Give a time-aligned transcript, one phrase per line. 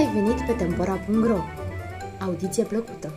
[0.00, 1.38] ai venit pe Tempora.ro!
[2.20, 3.12] Audiție plăcută!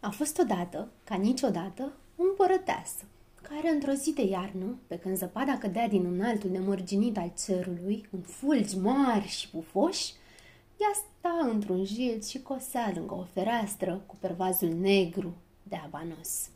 [0.00, 3.04] A fost odată, ca niciodată, un împărăteasă,
[3.42, 8.20] care într-o zi de iarnă, pe când zăpada cădea din înaltul nemărginit al cerului, în
[8.20, 10.12] fulgi mari și pufoși,
[10.80, 16.51] ea sta într-un jilț și cosea lângă o fereastră cu pervazul negru de abanos.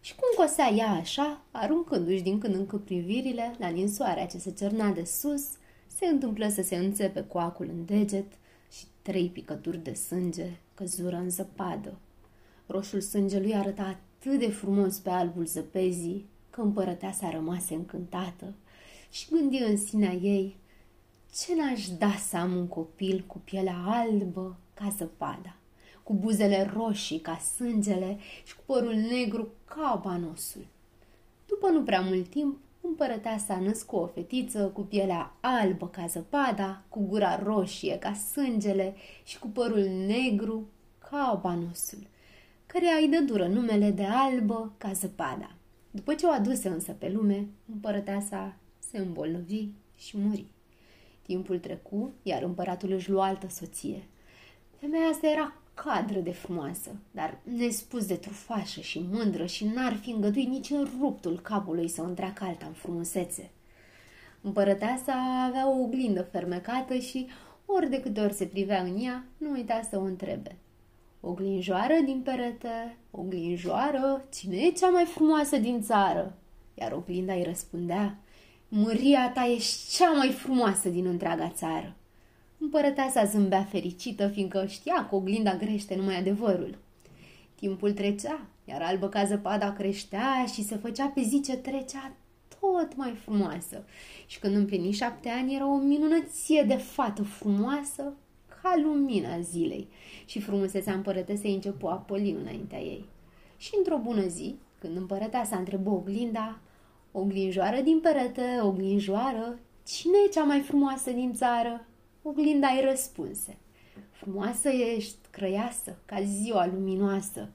[0.00, 4.50] Și cum cosea ea așa, aruncându-și din când în când privirile la ninsoarea ce se
[4.50, 5.42] cerna de sus,
[5.86, 8.32] se întâmplă să se înțepe coacul în deget
[8.72, 11.98] și trei picături de sânge căzură în zăpadă.
[12.66, 18.54] Roșul sângelui arăta atât de frumos pe albul zăpezii că împărăteasa rămase încântată
[19.10, 20.56] și gândi în sinea ei
[21.34, 25.59] ce n-aș da să am un copil cu pielea albă ca zăpada
[26.10, 30.66] cu buzele roșii ca sângele și cu părul negru ca banosul.
[31.46, 37.00] După nu prea mult timp, împărăteasa născu o fetiță cu pielea albă ca zăpada, cu
[37.00, 38.94] gura roșie ca sângele
[39.24, 40.68] și cu părul negru
[41.10, 42.06] ca banosul,
[42.66, 45.50] care îi dă dură numele de albă ca zăpada.
[45.90, 50.46] După ce o aduse însă pe lume, împărăteasa se îmbolnăvi și muri.
[51.22, 54.02] Timpul trecu, iar împăratul își lua altă soție.
[54.80, 60.10] Femeia asta era cadră de frumoasă, dar nespus de trufașă și mândră și n-ar fi
[60.10, 63.50] îngăduit nici în ruptul capului să o întreacă alta în frumusețe.
[64.40, 67.26] Împărăteasa avea o oglindă fermecată și
[67.66, 70.56] ori de câte ori se privea în ea, nu uita să o întrebe.
[71.20, 76.34] Oglinjoară din perete, oglinjoară, cine e cea mai frumoasă din țară?
[76.74, 78.18] Iar oglinda îi răspundea,
[78.68, 79.58] măria ta e
[79.90, 81.94] cea mai frumoasă din întreaga țară.
[82.62, 86.78] Împărăteasa zâmbea fericită, fiindcă știa că oglinda grește numai adevărul.
[87.54, 92.12] Timpul trecea, iar albă ca zăpada creștea și se făcea pe zi ce trecea
[92.60, 93.84] tot mai frumoasă.
[94.26, 98.12] Și când împlini șapte ani, era o minunăție de fată frumoasă
[98.62, 99.88] ca lumina zilei.
[100.24, 103.04] Și frumusețea împărătesei începu a poli înaintea ei.
[103.56, 106.58] Și într-o bună zi, când împărăteasa întrebă oglinda,
[107.12, 111.84] oglinjoară din perete, oglinjoară, cine e cea mai frumoasă din țară?
[112.22, 113.56] Oglinda îi răspunse.
[114.10, 117.48] Frumoasă ești, crăiasă, ca ziua luminoasă,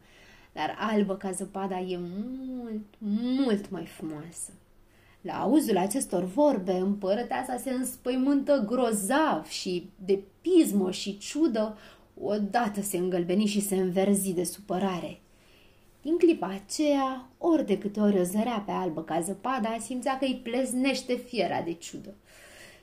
[0.53, 4.51] dar albă ca zăpada e mult, mult mai frumoasă.
[5.21, 11.77] La auzul acestor vorbe, împărăteasa se înspăimântă grozav și de pismă și ciudă,
[12.21, 15.19] odată se îngălbeni și se înverzi de supărare.
[16.01, 20.25] Din clipa aceea, ori de câte ori o zărea pe albă ca zăpada, simțea că
[20.25, 22.13] îi pleznește fiera de ciudă.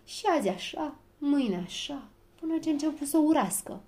[0.05, 2.09] Și azi așa, mâine așa,
[2.41, 3.81] până ce început să urască.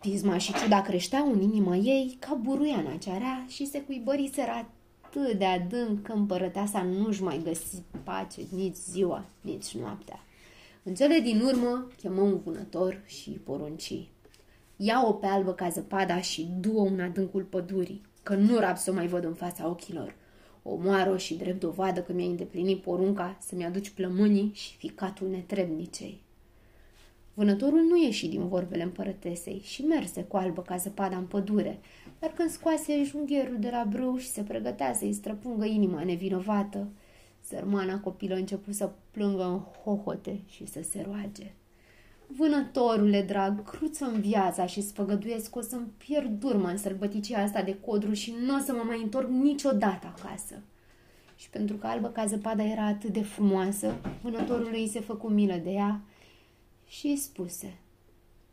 [0.00, 5.38] Pisma și ciuda creșteau în inima ei ca buruiana cea rea și se cuibăriseră atât
[5.38, 10.20] de adânc că împărăteasa nu-și mai găsi pace nici ziua, nici noaptea.
[10.82, 14.08] În cele din urmă chemă un vânător și porunci.
[14.76, 18.94] Ia-o pe albă ca zăpada și du-o în adâncul pădurii, că nu rab să o
[18.94, 20.14] mai văd în fața ochilor.
[20.70, 26.20] Omoară și drept dovadă că mi-ai îndeplinit porunca să-mi aduci plămânii și ficatul netrebnicei.
[27.34, 31.78] Vânătorul nu ieși din vorbele împărătesei și merse cu albă ca zăpada în pădure,
[32.18, 36.88] dar când scoase junghierul de la brâu și se pregătea să-i străpungă inima nevinovată,
[37.40, 41.52] sărmana copilă a început să plângă în hohote și să se roage.
[42.36, 47.62] Vânătorule drag, cruță în viața și spăgăduiesc că o să-mi pierd urma în sălbăticia asta
[47.62, 50.62] de codru și nu o să mă mai întorc niciodată acasă.
[51.36, 55.56] Și pentru că albă ca zăpada era atât de frumoasă, vânătorului îi se făcu milă
[55.62, 56.00] de ea
[56.86, 57.78] și îi spuse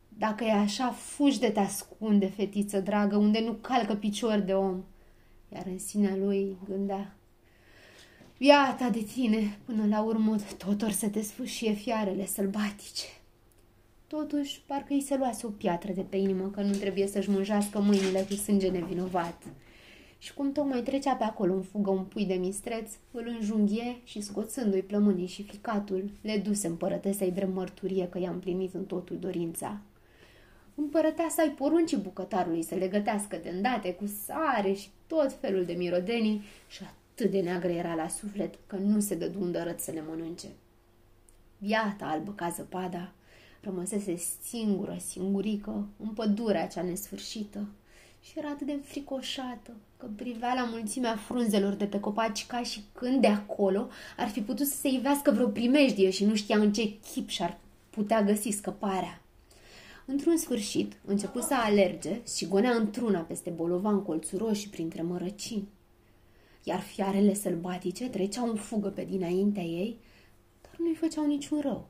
[0.10, 4.84] Dacă e așa, fugi de te ascunde, fetiță dragă, unde nu calcă picior de om.
[5.54, 7.16] Iar în sinea lui gândea
[8.38, 13.06] Viața de tine, până la urmă, tot or să te sfâșie fiarele sălbatice.
[14.08, 17.80] Totuși, parcă îi se luase o piatră de pe inimă că nu trebuie să-și mânjească
[17.80, 19.44] mâinile cu sânge nevinovat.
[20.18, 24.22] Și cum tocmai trecea pe acolo în fugă un pui de mistreț, îl înjunghie și
[24.22, 29.82] scoțându-i plămânii și ficatul, le duse împărătesei drept mărturie că i-a împlinit în totul dorința.
[30.76, 35.74] Împărăteasa i porunci bucătarului să le gătească de îndate cu sare și tot felul de
[35.74, 40.04] mirodenii și atât de neagră era la suflet că nu se dădu îndărăt să le
[40.08, 40.48] mănânce.
[41.58, 43.12] Viata albă ca zăpada,
[43.66, 47.68] Rămăsese singură, singurică, în pădurea cea nesfârșită
[48.22, 52.84] și era atât de înfricoșată că privea la mulțimea frunzelor de pe copaci ca și
[52.94, 56.74] când de acolo ar fi putut să se ivească vreo primejdie și nu știa în
[56.74, 57.58] ce chip și-ar
[57.90, 59.22] putea găsi scăparea.
[60.06, 65.68] Într-un sfârșit, început să alerge și gonea într-una peste bolovan colțuroși printre mărăcini.
[66.64, 69.98] iar fiarele sălbatice treceau în fugă pe dinaintea ei,
[70.62, 71.88] dar nu-i făceau niciun rău.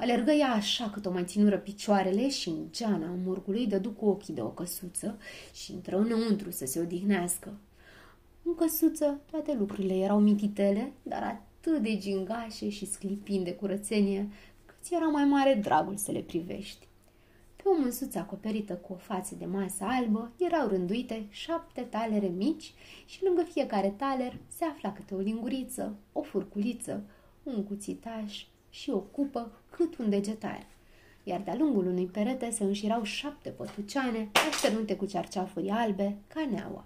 [0.00, 4.34] Alergă ea așa cât o mai ținură picioarele și în geana morgului dădu cu ochii
[4.34, 5.18] de o căsuță
[5.54, 7.58] și intră înăuntru să se odihnească.
[8.42, 14.28] În căsuță toate lucrurile erau mititele, dar atât de gingașe și sclipind de curățenie,
[14.66, 16.86] cât era mai mare dragul să le privești.
[17.56, 22.72] Pe o mânsuță acoperită cu o față de masă albă erau rânduite șapte talere mici
[23.06, 27.02] și lângă fiecare taler se afla câte o linguriță, o furculiță,
[27.42, 30.66] un cuțitaș și o cupă cât un degetar.
[31.24, 36.84] Iar de-a lungul unui perete se înșirau șapte pătuceane așternute cu cearceafuri albe ca neaua.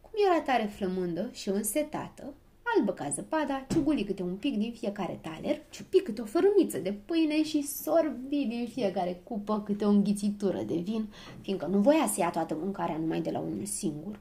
[0.00, 2.34] Cum era tare flămândă și însetată,
[2.76, 6.92] albă ca zăpada, ciuguli câte un pic din fiecare taler, ciupi câte o fărâmiță de
[7.04, 11.08] pâine și sorbi din fiecare cupă câte o înghițitură de vin,
[11.40, 14.20] fiindcă nu voia să ia toată mâncarea numai de la unul singur.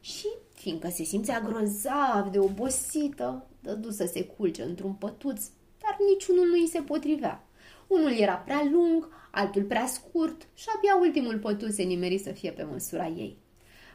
[0.00, 5.59] Și, fiindcă se simțea grozav de obosită, dădu să se culce într-un pătuț, dar
[6.08, 7.44] niciunul nu îi se potrivea.
[7.86, 12.50] Unul era prea lung, altul prea scurt și abia ultimul pătuț se nimeri să fie
[12.50, 13.38] pe măsura ei.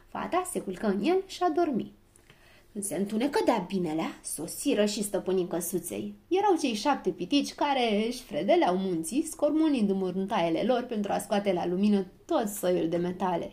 [0.08, 1.92] Fata se culcă în el și a dormit.
[2.72, 6.14] Când se întunecă de-a binelea, sosiră și stăpânii căsuței.
[6.28, 11.66] Erau cei șapte pitici care își fredeleau munții, scormonind mărântaiele lor pentru a scoate la
[11.66, 13.52] lumină tot soiul de metale.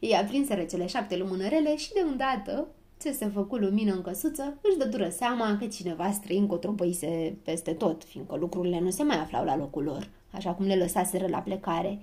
[0.00, 2.68] Ei aprinseră cele șapte lumânărele și de îndată
[2.98, 8.04] ce se făcu lumină în căsuță, își dădură seama că cineva străin cotropăise peste tot,
[8.04, 12.00] fiindcă lucrurile nu se mai aflau la locul lor, așa cum le lăsaseră la plecare.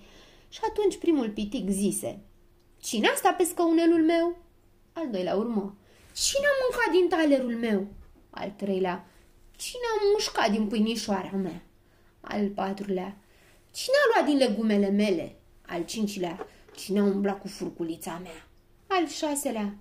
[0.49, 2.19] Și atunci primul pitic zise,
[2.79, 4.35] Cine asta pe scăunelul meu?"
[4.93, 5.75] Al doilea urmă,
[6.13, 7.87] Cine a mâncat din talerul meu?
[8.29, 9.05] Al treilea,
[9.55, 11.63] cine a mușcat din pâinișoara mea?
[12.21, 13.17] Al patrulea,
[13.71, 15.35] cine a luat din legumele mele?
[15.65, 18.47] Al cincilea, cine a umblat cu furculița mea?
[18.87, 19.75] Al șaselea,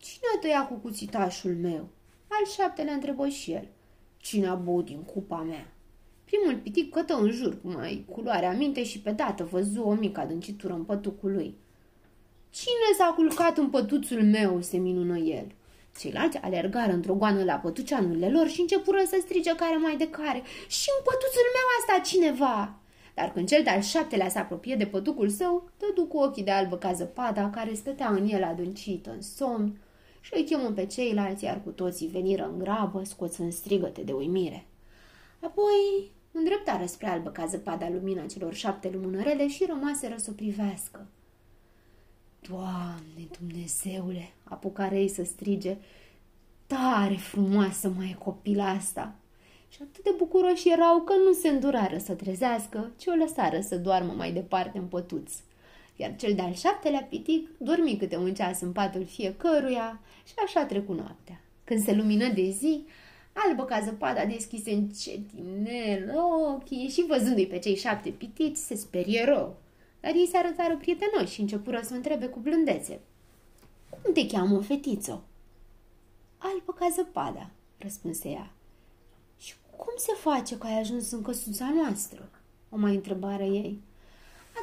[0.00, 1.88] cine a tăiat cu cuțitașul meu?
[2.28, 3.68] Al șaptelea întrebă și el,
[4.16, 5.72] cine a băut din cupa mea?
[6.24, 10.20] Primul pitic cătă în jur, cu mai culoarea minte și pe dată văzu o mică
[10.20, 11.54] adâncitură în pătucul lui.
[12.50, 15.46] Cine s-a culcat în pătuțul meu?" se minună el.
[15.98, 20.42] Ceilalți alergară într-o goană la pătuceanurile lor și începură să strige care mai de care.
[20.68, 22.74] Și în pătuțul meu asta cineva!
[23.14, 26.76] Dar când cel de-al șaptelea se apropie de pătucul său, dădu cu ochii de albă
[26.76, 29.78] ca zăpada care stătea în el adâncită în somn
[30.20, 34.66] și îi chemă pe ceilalți, iar cu toții veniră în grabă, scoțând strigăte de uimire.
[35.40, 41.06] Apoi îndreptară spre albă ca zăpada lumina celor șapte lumânărele și rămaseră să o privească.
[42.48, 45.76] Doamne, Dumnezeule, apucare ei să strige,
[46.66, 49.14] tare frumoasă mai e copila asta.
[49.68, 53.76] Și atât de bucuroși erau că nu se îndurară să trezească, ci o lăsară să
[53.76, 55.32] doarmă mai departe în pătuț.
[56.00, 60.92] Iar cel de-al șaptelea pitic dormi câte un ceas în patul fiecăruia și așa trecu
[60.92, 61.40] noaptea.
[61.64, 62.84] Când se lumină de zi,
[63.32, 66.12] albă ca zăpada deschise încetinel
[66.54, 69.56] ochii și văzându-i pe cei șapte pitici, se sperie rău
[70.00, 73.00] dar ei se arătară prietenoși și începură să întrebe cu blândețe.
[73.88, 75.22] Cum te cheamă, fetiță?
[76.38, 78.52] Albă ca zăpada, răspunse ea.
[79.38, 82.30] Și cum se face că ai ajuns în căsuța noastră?
[82.70, 83.80] O mai întrebare ei.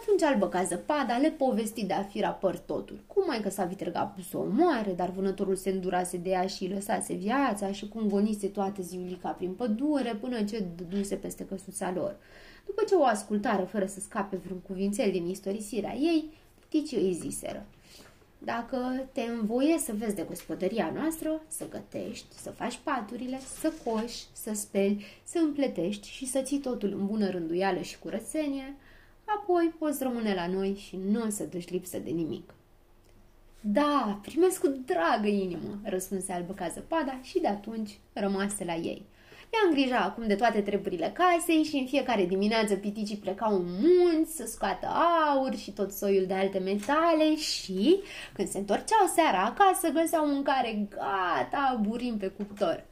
[0.01, 2.99] Atunci albă ca zăpada le povesti de a fi rapăr totul.
[3.07, 6.47] Cum mai că s-a vitregat a pus o moare, dar vânătorul se îndurase de ea
[6.47, 11.45] și îi lăsase viața și cum gonise toată ziulica prin pădure până ce dăduse peste
[11.45, 12.15] căsuța lor.
[12.65, 16.29] După ce o ascultară fără să scape vreun cuvințel din istorisirea ei,
[16.69, 17.65] ticii îi ziseră.
[18.37, 24.25] Dacă te învoie să vezi de gospodăria noastră, să gătești, să faci paturile, să coși,
[24.33, 28.75] să speli, să împletești și să ții totul în bună rânduială și curățenie,
[29.35, 32.53] apoi poți rămâne la noi și nu o să duci lipsă de nimic.
[33.61, 39.05] Da, primesc cu dragă inimă, răspunse albă ca zăpada și de atunci rămase la ei–
[39.49, 44.35] ea îngrija acum de toate treburile casei și în fiecare dimineață piticii plecau în munți
[44.35, 47.99] să scoată aur și tot soiul de alte metale și,
[48.33, 52.85] când se întorceau seara acasă, găseau mâncare gata, burim pe cuptor.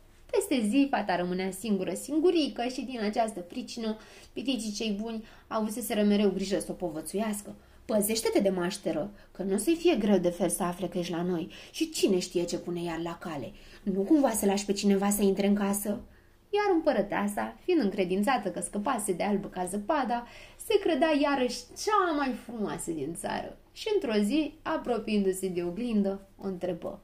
[0.47, 3.97] Peste zi, fata rămânea singură, singurică și din această pricină,
[4.33, 7.55] piticii cei buni avuseseră mereu grijă să o povățuiască.
[7.85, 11.11] Păzește-te de mașteră, că nu o să-i fie greu de fel să afle că ești
[11.11, 13.51] la noi și cine știe ce pune iar la cale.
[13.83, 15.99] Nu cumva să lași pe cineva să intre în casă?
[16.49, 20.27] iar împărăteasa, fiind încredințată că scăpase de albă ca zăpada,
[20.65, 26.47] se credea iarăși cea mai frumoasă din țară și într-o zi, apropiindu-se de oglindă, o
[26.47, 26.99] întrebă.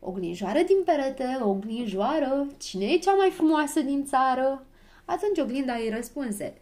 [0.00, 4.66] Oglinjoară din perete, oglinjoară, cine e cea mai frumoasă din țară?
[5.04, 6.54] Atunci oglinda îi răspunse,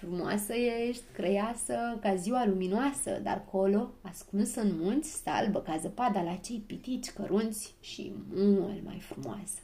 [0.00, 0.52] Frumoasă
[0.88, 6.34] ești, crăiasă, ca ziua luminoasă, dar colo, ascunsă în munți, stă albă ca zăpada la
[6.34, 9.58] cei pitici cărunți și mult mai frumoasă.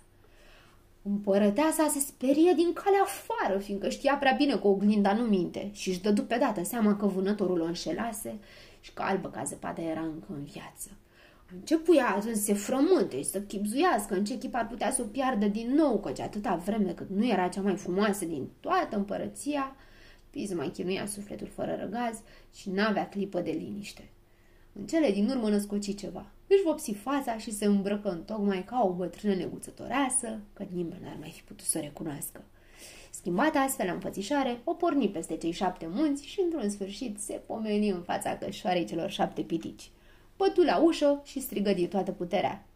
[1.03, 5.89] Împărăteasa se sperie din calea afară, fiindcă știa prea bine că oglinda nu minte și
[5.89, 8.39] își dădu pe dată seama că vânătorul o înșelase
[8.81, 10.91] și că albă ca zăpada era încă în viață.
[11.53, 15.03] Începu ea atunci să se frământe și să chipzuiască în ce chip ar putea să
[15.03, 18.97] o piardă din nou, căci atâta vreme cât nu era cea mai frumoasă din toată
[18.97, 19.77] împărăția,
[20.31, 22.21] Piz mai chinuia sufletul fără răgaz
[22.55, 24.09] și n-avea clipă de liniște.
[24.73, 26.27] În cele din urmă născoci ceva.
[26.47, 31.17] Își vopsi fața și se îmbrăcă în tocmai ca o bătrână neguțătoreasă, că nimeni n-ar
[31.21, 32.45] mai fi putut să o recunoască.
[33.11, 37.89] Schimbată astfel la înfățișare, o porni peste cei șapte munți și, într-un sfârșit, se pomeni
[37.89, 39.91] în fața cășoarei celor șapte pitici.
[40.37, 42.67] Bătu la ușă și strigă din toată puterea.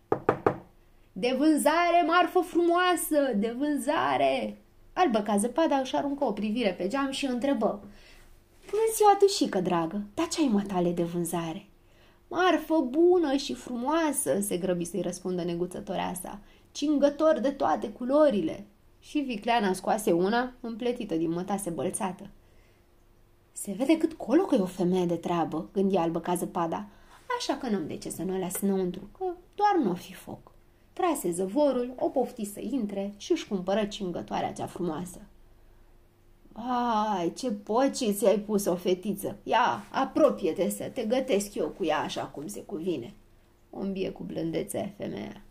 [1.12, 3.35] De vânzare, marfă frumoasă!
[3.37, 4.57] De vânzare!
[4.93, 7.83] Albă ca zăpada își aruncă o privire pe geam și întrebă.
[8.71, 11.67] Bună ziua, dușică, dragă, dar ce ai matale de vânzare?
[12.29, 16.38] Marfă bună și frumoasă, se grăbi să-i răspundă neguțătorea sa,
[16.73, 18.64] cingător de toate culorile.
[19.00, 22.26] Și vicleana scoase una împletită din mătase bălțată.
[23.52, 26.87] Se vede cât colo că e o femeie de treabă, gândi albă ca zăpada,
[27.40, 30.14] așa că n-am de ce să nu o las înăuntru, că doar nu o fi
[30.14, 30.52] foc.
[30.92, 35.20] Trase zăvorul, o pofti să intre și își cumpără cingătoarea cea frumoasă.
[36.52, 39.37] Ai, ce poci ți-ai pus o fetiță!
[39.42, 43.14] Ia, apropie-te să te gătesc eu cu ea așa cum se cuvine.
[43.70, 45.42] O îmbie cu blândețe femeia.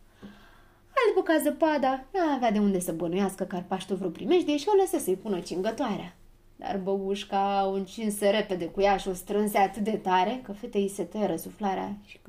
[1.07, 4.67] Albă ca zăpada, nu avea de unde să bănuiască că ar paște vreo primejdie și
[4.67, 6.15] o lăsă să-i pună cingătoarea.
[6.59, 10.89] Dar băbușca o încinse repede cu ea și o strânse atât de tare că fetei
[10.89, 12.19] se tăieră suflarea și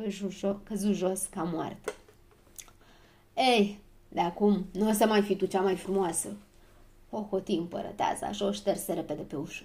[0.65, 1.93] căzu jos ca moartă.
[3.37, 6.37] Ei, de acum nu o să mai fi tu cea mai frumoasă.
[7.11, 9.65] O hoti împărăteasa și o șterse repede pe ușă.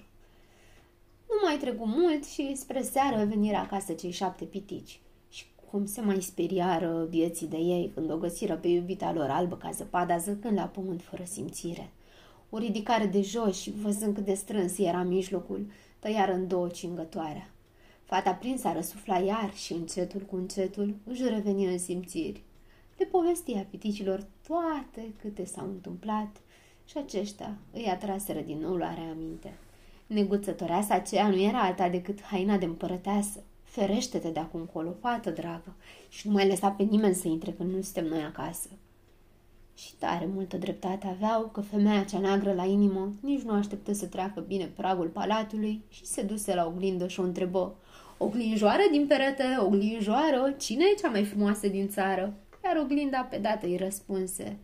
[1.27, 4.99] Nu mai trecu mult și spre seară veniră acasă cei șapte pitici.
[5.29, 9.55] Și cum se mai speriară vieții de ei când o găsiră pe iubita lor albă
[9.55, 11.89] ca zăpada zăcând la pământ fără simțire.
[12.49, 15.65] O ridicare de jos și văzând cât de strâns era mijlocul,
[15.99, 17.49] tăiară în două cingătoarea.
[18.03, 22.43] Fata prinsă răsufla iar și încetul cu încetul își reveni în simțiri
[22.97, 26.41] le povestia piticilor toate câte s-au întâmplat
[26.85, 29.57] și aceștia îi atraseră din nou la reaminte.
[30.07, 33.43] Neguțătoreasa aceea nu era alta decât haina de împărăteasă.
[33.63, 35.75] Ferește-te de acum colo, fată dragă,
[36.09, 38.69] și nu mai lăsa pe nimeni să intre când nu suntem noi acasă.
[39.75, 44.05] Și tare multă dreptate aveau că femeia cea neagră la inimă nici nu așteptă să
[44.05, 47.75] treacă bine pragul palatului și se duse la oglindă și o întrebă.
[48.17, 52.33] Oglinjoară din perete, oglinjoară, cine e cea mai frumoasă din țară?
[52.65, 54.57] iar oglinda pe dată îi răspunse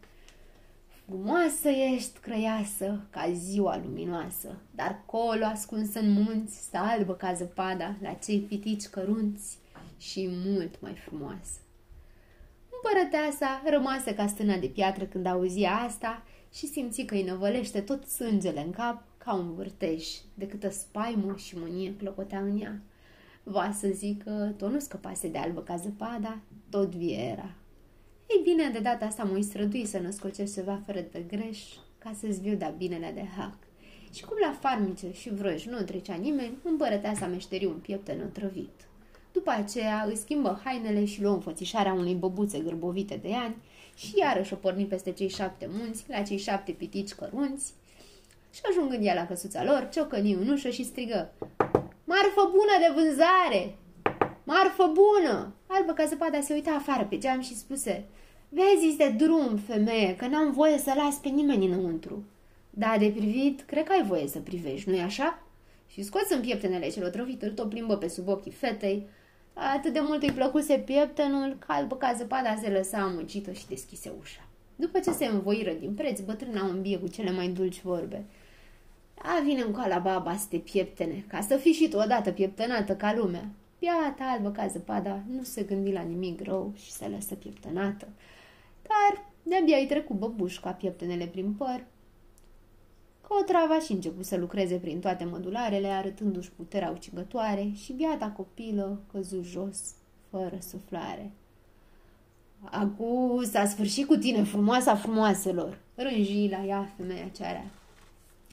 [1.06, 7.96] Frumoasă ești, crăiasă, ca ziua luminoasă, dar colo ascuns în munți, stă albă ca zăpada,
[8.02, 9.58] la cei pitici cărunți
[9.98, 11.60] și mult mai frumoasă.
[12.84, 16.24] Împărăteasa rămase ca stâna de piatră când auzia asta
[16.54, 21.36] și simți că îi năvălește tot sângele în cap ca un vârteș, de câtă spaimă
[21.36, 22.82] și mânie clocotea în ea.
[23.44, 27.52] Va să zică, tot nu scăpase de albă ca zăpada, tot vie era.
[28.28, 31.60] Ei bine, de data asta mă strădui să născocești ceva fără de greș,
[31.98, 33.58] ca să-ți viu de binele de hac.
[34.14, 38.90] Și cum la farmice și vrăji nu trecea nimeni, împărăteasa meșteri un piepten otrăvit.
[39.32, 43.56] După aceea îi schimbă hainele și luă înfățișarea unei băbuțe gârbovite de ani
[43.96, 47.74] și iarăși o porni peste cei șapte munți, la cei șapte pitici cărunți
[48.54, 51.34] și ajungând ea la căsuța lor, ciocăni în ușă și strigă
[52.04, 53.76] Marfă bună de vânzare!
[54.44, 55.54] Marfă bună!
[55.68, 58.06] Albă ca zăpada se uita afară pe geam și spuse
[58.50, 62.24] Vezi de drum, femeie, că n-am voie să las pe nimeni înăuntru.
[62.70, 65.44] Da, de privit, cred că ai voie să privești, nu-i așa?
[65.88, 69.08] Și scoți în pieptenele celor trăvit, îl tot plimbă pe sub ochii fetei.
[69.54, 74.12] Atât de mult îi plăcuse pieptenul, că albă ca zăpada se lăsa amucită și deschise
[74.20, 74.42] ușa.
[74.76, 78.24] După ce se învoiră din preț, bătrâna o îmbie cu cele mai dulci vorbe.
[79.16, 82.96] A, vine în la baba să te pieptene, ca să fii și tu odată pieptănată
[82.96, 83.50] ca lumea.
[83.80, 88.08] Piata albă ca zăpada nu se gândi la nimic rău și se lăsă pieptănată.
[88.82, 91.84] Dar de-abia îi trecu băbușca pieptenele prin păr,
[93.32, 98.34] că o trava și început să lucreze prin toate mădularele, arătându-și puterea ucigătoare și biata
[98.38, 99.80] copilă căzu jos,
[100.30, 101.32] fără suflare.
[102.64, 107.72] Acu s-a sfârșit cu tine, frumoasa frumoaselor, rânji la ea femeia cearea.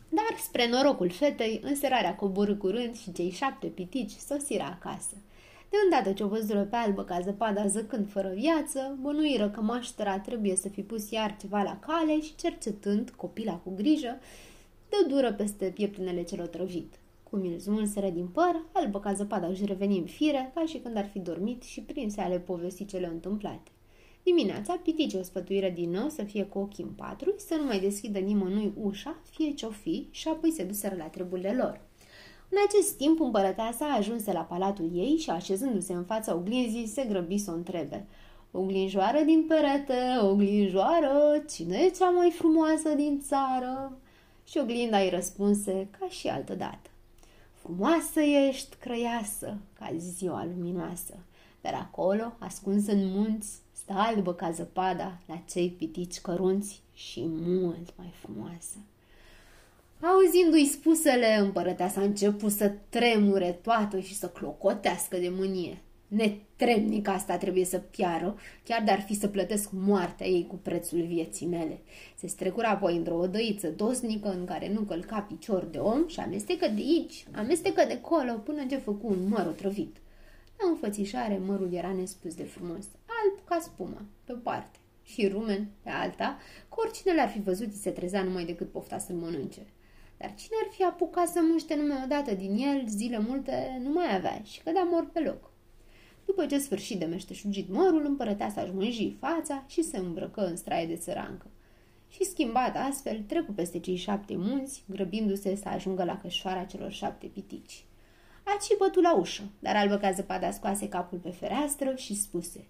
[0.09, 5.15] Dar, spre norocul fetei, înserarea coborâ curând și cei șapte pitici sosiră acasă.
[5.71, 10.19] De îndată ce o văzură pe albă ca zăpada zăcând fără viață, bănuiră că maștera
[10.19, 14.19] trebuie să fi pus iar ceva la cale și cercetând copila cu grijă,
[14.89, 16.99] dă dură peste pieptânele cel otrăvit.
[17.31, 20.97] Cum îl smulseră din păr, albă ca zăpada își reveni în fire, ca și când
[20.97, 23.71] ar fi dormit și prinse ale povesti cele întâmplate.
[24.23, 27.81] Dimineața, pitici o spătuiră din nou să fie cu ochii în patru, să nu mai
[27.81, 31.81] deschidă nimănui ușa, fie ce-o fi, și apoi se duseră la treburile lor.
[32.51, 37.39] În acest timp, împărăteasa ajunse la palatul ei și, așezându-se în fața oglinzii, se grăbi
[37.39, 38.07] să o întrebe.
[38.51, 43.99] Oglinjoară din perete, oglinjoară, cine e cea mai frumoasă din țară?
[44.51, 46.91] Și oglinda îi răspunse ca și altă dată.
[47.55, 51.15] Frumoasă ești, crăiasă, ca ziua luminoasă,
[51.61, 57.93] dar acolo, ascuns în munți, stă albă ca zăpada la cei pitici cărunți și mult
[57.97, 58.77] mai frumoasă.
[60.01, 65.83] Auzindu-i spusele, împărăteasa a început să tremure toată și să clocotească de mânie.
[66.09, 71.47] Netrebnic asta trebuie să piară, chiar dar fi să plătesc moartea ei cu prețul vieții
[71.47, 71.81] mele.
[72.17, 76.69] Se strecura apoi într-o odăiță dosnică în care nu călca picior de om și amestecă
[76.69, 79.97] de aici, amestecă de colo, până ce făcu un măr otrăvit.
[80.59, 85.91] La înfățișare mărul era nespus de frumos, alb ca spuma, pe parte, și rumen pe
[85.91, 86.39] alta,
[86.69, 89.67] că oricine l-ar fi văzut se trezea numai decât pofta să-l mănânce.
[90.17, 94.17] Dar cine ar fi apucat să muște numai odată din el, zile multe nu mai
[94.17, 95.48] avea și cădea mor pe loc.
[96.29, 100.87] După ce sfârși de meșteșugit mărul, împărăteasa își mânji fața și se îmbrăcă în straie
[100.87, 101.47] de țărancă.
[102.09, 107.27] Și schimbat astfel, trecu peste cei șapte munți, grăbindu-se să ajungă la cășoara celor șapte
[107.27, 107.85] pitici.
[108.43, 112.67] Aci bătu la ușă, dar albă ca zăpada scoase capul pe fereastră și spuse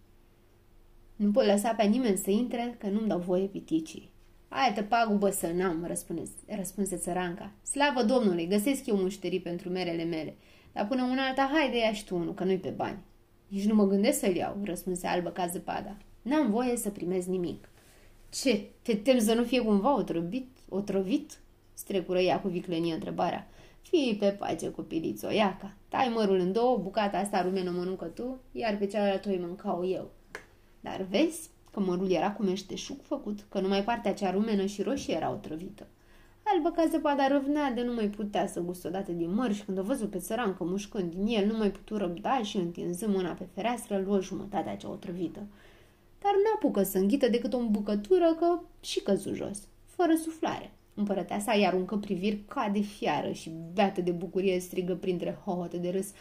[1.16, 4.10] Nu pot lăsa pe nimeni să intre, că nu-mi dau voie piticii.
[4.48, 7.52] Altă pagubă să n-am, răspunde, răspunse țăranca.
[7.62, 10.36] Slavă Domnului, găsesc eu mușterii pentru merele mele.
[10.72, 12.98] Dar până una alta, haide ia și tu unul, că nu-i pe bani.
[13.48, 15.96] Nici nu mă gândesc să-l iau, răspunse albă ca zăpada.
[16.22, 17.68] N-am voie să primez nimic.
[18.30, 20.48] Ce, te tem să nu fie cumva otrăvit?
[20.68, 21.38] Otrăvit?
[21.74, 23.48] Strecură ea cu viclenie întrebarea.
[23.80, 25.72] Fii pe pace cu pilițo, iaca.
[25.88, 30.10] Tai mărul în două, bucata asta rumenă mănâncă tu, iar pe cealaltă o mâncau eu.
[30.80, 35.14] Dar vezi că mărul era cu meșteșug făcut, că numai partea cea rumenă și roșie
[35.14, 35.86] era otrăvită.
[36.52, 39.78] Albă ca zăpada răvnea de nu mai putea să gustă odată din măr și când
[39.78, 43.46] o văzut pe țărancă mușcând din el, nu mai putu răbda și întinzând mâna pe
[43.54, 45.46] fereastră, luă jumătatea cea otrăvită.
[46.22, 50.70] Dar nu apucă să înghită decât o îmbucătură că și căzu jos, fără suflare.
[50.94, 55.90] Împărăteasa i aruncă priviri ca de fiară și beată de bucurie strigă printre hohote de
[55.90, 56.12] râs.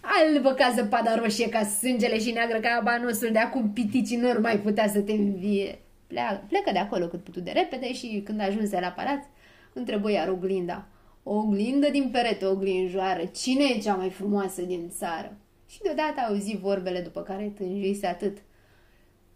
[0.00, 4.60] Albă ca zăpada roșie ca sângele și neagră ca abanosul de acum piticii nu mai
[4.60, 5.78] putea să te învie.
[6.06, 9.28] Pleacă, plecă de acolo cât putu de repede și când ajunse la palat,
[9.72, 10.86] întrebă iar oglinda.
[11.22, 15.36] O oglindă din perete oglinjoară, cine e cea mai frumoasă din țară?
[15.66, 18.38] Și deodată auzi vorbele după care tânjise atât.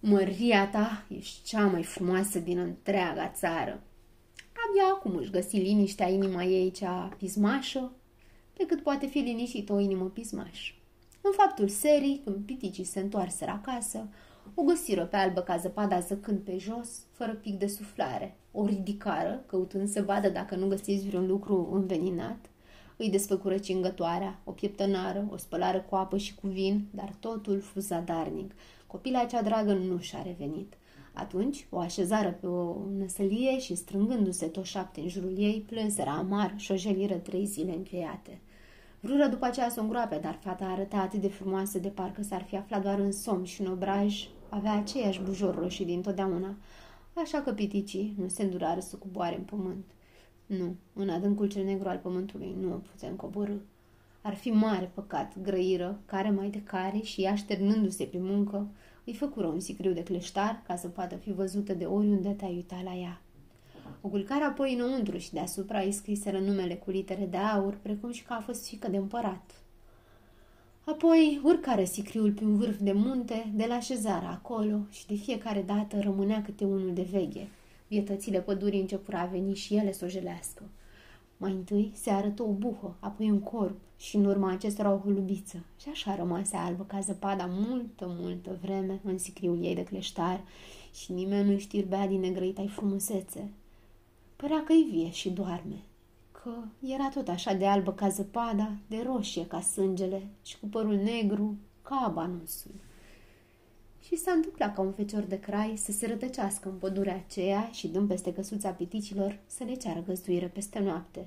[0.01, 3.83] Măria ta ești cea mai frumoasă din întreaga țară.
[4.68, 7.92] Abia acum își găsi liniștea inima ei cea pismașă,
[8.57, 10.73] pe cât poate fi liniștită o inimă pismașă.
[11.20, 14.09] În faptul serii, când piticii se întoarseră acasă,
[14.55, 18.37] o găsiră pe albă ca zăpada zăcând pe jos, fără pic de suflare.
[18.53, 22.51] O ridicară, căutând să vadă dacă nu găsiți vreun lucru înveninat.
[22.97, 27.81] Îi desfăcură cingătoarea, o pieptănară, o spălară cu apă și cu vin, dar totul fu
[27.81, 28.53] zadarnic.
[28.87, 30.73] Copila cea dragă nu și-a revenit.
[31.13, 36.55] Atunci o așezară pe o năsălie și, strângându-se toți șapte în jurul ei, plânseră amar
[36.57, 38.41] și o jeliră trei zile încheiate.
[39.01, 42.43] Vrură după aceea să o îngroape, dar fata arăta atât de frumoasă de parcă s-ar
[42.43, 46.57] fi aflat doar în somn și în obraj, avea aceiași bujor roșii dintotdeauna,
[47.15, 49.85] așa că piticii nu se îndurară să coboare în pământ.
[50.47, 53.57] Nu, în adâncul cel negru al pământului nu o putem coborâ.
[54.23, 58.69] Ar fi mare păcat, grăiră, care mai de care și ea așternându-se pe muncă,
[59.05, 62.81] îi făcură un sicriu de cleștar ca să poată fi văzută de oriunde te-ai uita
[62.85, 63.21] la ea.
[64.01, 68.25] O culcară apoi înăuntru și deasupra îi scriseră numele cu litere de aur, precum și
[68.25, 69.63] că a fost fică de împărat.
[70.87, 75.62] Apoi urcară sicriul pe un vârf de munte, de la șezara acolo și de fiecare
[75.62, 77.49] dată rămânea câte unul de veghe.
[77.88, 80.62] Vietățile pădurii începură a veni și ele să o jelească.
[81.37, 85.64] Mai întâi se arătă o buhă, apoi un corp și în urma acestora o hulubiță.
[85.81, 90.40] Și așa rămase albă ca zăpada multă, multă vreme în sicriul ei de cleștar
[90.94, 93.51] și nimeni nu știrbea din negrăita frumusețe.
[94.37, 95.83] Părea că-i vie și doarme,
[96.45, 100.95] că era tot așa de albă ca zăpada, de roșie ca sângele și cu părul
[100.95, 102.71] negru ca abanusul.
[104.01, 107.89] Și s-a întâmplat ca un fecior de crai să se rătăcească în pădurea aceea și,
[107.89, 111.27] dând peste căsuța piticilor, să le ceară găzduire peste noapte.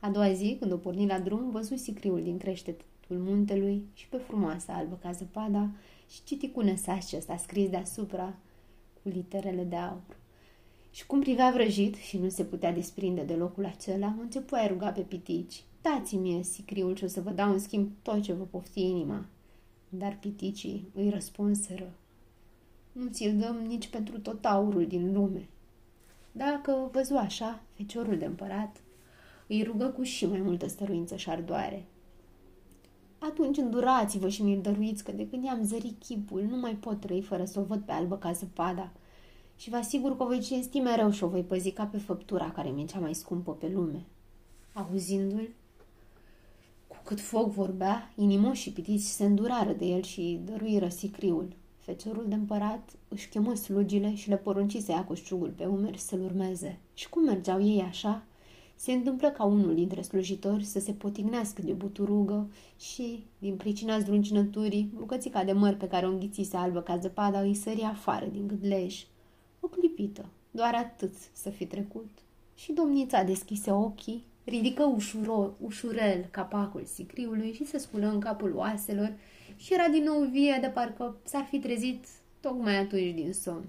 [0.00, 4.16] A doua zi, când o porni la drum, văzut sicriul din creștetul muntelui și pe
[4.16, 5.70] frumoasa albă ca zăpada
[6.10, 8.34] și citi cu năsaș ce s-a scris deasupra
[9.02, 10.22] cu literele de aur.
[10.94, 14.90] Și cum privea vrăjit și nu se putea desprinde de locul acela, începu a ruga
[14.90, 15.62] pe pitici.
[15.82, 19.24] Dați-mi sicriul și o să vă dau în schimb tot ce vă pofti inima.
[19.88, 21.92] Dar piticii îi răspunseră.
[22.92, 25.48] Nu ți-l dăm nici pentru tot aurul din lume.
[26.32, 28.80] Dacă văzu așa, feciorul de împărat
[29.46, 31.84] îi rugă cu și mai multă stăruință și ardoare.
[33.18, 37.22] Atunci îndurați-vă și mi-l dăruiți, că de când i-am zărit chipul, nu mai pot trăi
[37.22, 38.92] fără să o văd pe albă ca zăpada.
[39.64, 42.50] Și vă asigur că o voi cinsti mereu și o voi păzi ca pe făptura
[42.50, 44.04] care mi-e cea mai scumpă pe lume.
[44.72, 45.48] Auzindu-l,
[46.86, 51.48] cu cât foc vorbea, inimoși și pitiți se îndurară de el și dăruiră sicriul.
[51.78, 56.20] Feciorul de împărat își chemă slugile și le porunci să ia coșciugul pe umeri să-l
[56.20, 56.78] urmeze.
[56.94, 58.22] Și cum mergeau ei așa,
[58.76, 64.90] se întâmplă ca unul dintre slujitori să se potignească de buturugă și, din pricina zdruncinăturii,
[64.94, 69.06] bucățica de măr pe care o înghițise albă ca zăpada îi sări afară din gâdlej.
[69.64, 72.10] O clipită, doar atât să fi trecut.
[72.54, 79.12] Și domnița deschise ochii, ridică ușuro, ușurel capacul sicriului și se sculă în capul oaselor
[79.56, 82.06] și era din nou vie de parcă s-ar fi trezit
[82.40, 83.68] tocmai atunci din somn.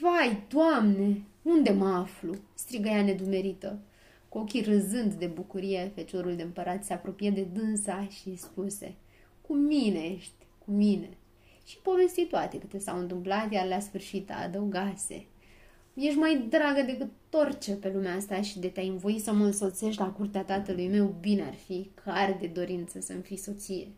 [0.00, 3.78] Vai, Doamne, unde mă aflu?" strigă ea nedumerită.
[4.28, 8.94] Cu ochii râzând de bucurie, feciorul de împărat se apropie de dânsa și spuse
[9.40, 11.08] Cu mine ești, cu mine."
[11.66, 15.26] Și povesti toate câte s-au întâmplat, iar la sfârșit adăugase
[15.94, 20.00] Ești mai dragă decât orice pe lumea asta și de te-ai învoit să mă însoțești
[20.00, 23.88] la curtea tatălui meu, bine ar fi, care de dorință să-mi fii soție.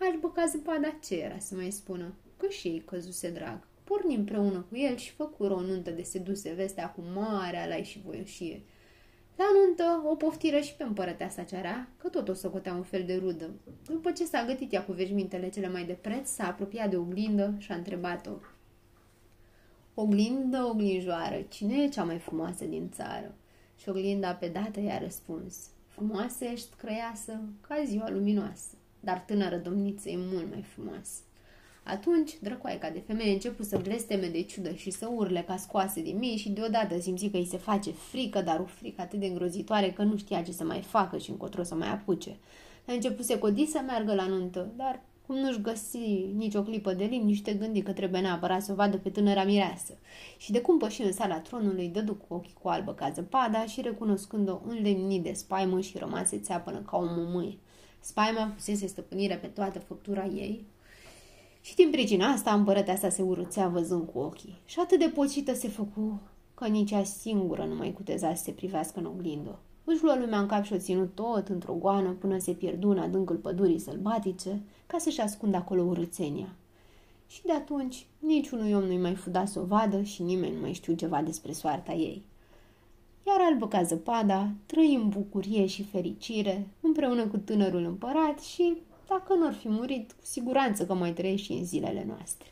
[0.00, 4.66] Albă ca zăpada ce era să mai spună, că și ei căzuse drag porni împreună
[4.68, 8.62] cu el și făcură o nuntă de seduse vestea cu mare alai și voioșie.
[9.40, 13.04] La nuntă o poftiră și pe împărăteasa ceara, că tot o să cotea un fel
[13.04, 13.50] de rudă.
[13.86, 17.54] După ce s-a gătit ea cu veșmintele cele mai de preț, s-a apropiat de oglindă
[17.58, 18.30] și a întrebat-o.
[19.94, 23.34] Oglindă, oglinjoară, cine e cea mai frumoasă din țară?
[23.76, 25.68] Și oglinda pe dată i-a răspuns.
[25.86, 31.20] Frumoasă ești, crăiasă, ca ziua luminoasă, dar tânără domniță e mult mai frumoasă.
[31.82, 36.18] Atunci, drăcoaica de femeie început să blesteme de ciudă și să urle ca scoase din
[36.18, 39.90] mii și deodată simți că îi se face frică, dar o frică atât de îngrozitoare
[39.90, 42.36] că nu știa ce să mai facă și încotro să mai apuce.
[42.86, 47.04] A început să codi să meargă la nuntă, dar cum nu-și găsi nicio clipă de
[47.04, 49.98] limn, nici te gândi că trebuie neapărat să o vadă pe tânăra mireasă.
[50.38, 53.80] Și de cum păși în sala tronului, dădu cu ochii cu albă ca zăpada și
[53.80, 57.58] recunoscând-o înlemnit de spaimă și rămase țeapănă ca o mumâie.
[58.00, 60.64] Spaima pusese stăpânire pe toată făptura ei,
[61.60, 64.58] și din pricina asta împărăteasa se urâțea văzând cu ochii.
[64.64, 66.20] Și atât de pocită se făcu
[66.54, 69.58] că nici ea singură nu mai cuteza să se privească în oglindă.
[69.84, 72.98] Își luă lumea în cap și o ținut tot într-o goană până se pierdu în
[72.98, 76.54] adâncul pădurii sălbatice ca să-și ascundă acolo urâțenia.
[77.26, 80.72] Și de atunci niciunui om nu-i mai fuda să o vadă și nimeni nu mai
[80.72, 82.24] știu ceva despre soarta ei.
[83.26, 88.76] Iar albă ca zăpada trăi în bucurie și fericire împreună cu tânărul împărat și
[89.14, 92.46] dacă nu ar fi murit, cu siguranță că mai trăiește și în zilele noastre.